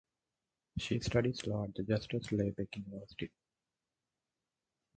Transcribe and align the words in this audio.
She 0.79 0.99
studies 0.99 1.45
law 1.45 1.65
at 1.65 1.75
the 1.75 1.83
Justus 1.83 2.31
Liebig 2.31 2.75
University. 2.75 3.29